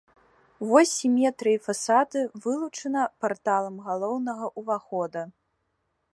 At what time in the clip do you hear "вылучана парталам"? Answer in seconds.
2.47-3.77